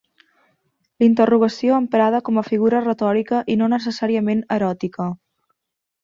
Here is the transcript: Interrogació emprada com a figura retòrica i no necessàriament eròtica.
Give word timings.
Interrogació 1.07 1.75
emprada 1.81 2.21
com 2.29 2.39
a 2.41 2.43
figura 2.47 2.79
retòrica 2.85 3.41
i 3.55 3.59
no 3.63 3.67
necessàriament 3.75 4.41
eròtica. 4.57 5.07